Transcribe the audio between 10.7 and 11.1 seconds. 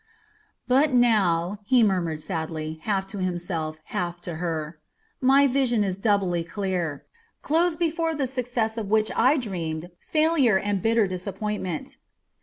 bitter